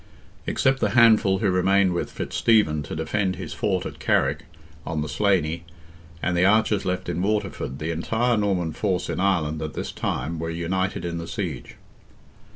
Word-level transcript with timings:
Except 0.47 0.79
the 0.79 0.97
handful 0.97 1.37
who 1.37 1.51
remained 1.51 1.93
with 1.93 2.09
Fitzstephen 2.11 2.81
to 2.85 2.95
defend 2.95 3.35
his 3.35 3.53
fort 3.53 3.85
at 3.85 3.99
Carrick, 3.99 4.45
on 4.83 5.03
the 5.03 5.07
Slaney, 5.07 5.63
and 6.23 6.35
the 6.35 6.43
archers 6.43 6.85
left 6.85 7.07
in 7.07 7.21
Waterford, 7.21 7.77
the 7.77 7.91
entire 7.91 8.35
Norman 8.35 8.73
force 8.73 9.11
in 9.11 9.19
Ireland, 9.19 9.61
at 9.61 9.75
this 9.75 9.91
time, 9.91 10.39
were 10.39 10.49
united 10.49 11.05
in 11.05 11.19
the 11.19 11.27
siege. 11.27 11.75